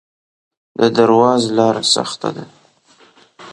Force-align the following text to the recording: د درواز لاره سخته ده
د 0.79 0.81
درواز 0.97 1.41
لاره 1.57 1.83
سخته 1.93 2.29
ده 2.35 2.45